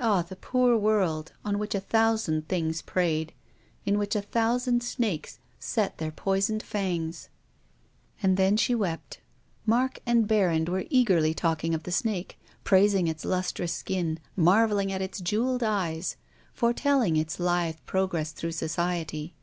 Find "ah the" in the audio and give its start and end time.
0.00-0.34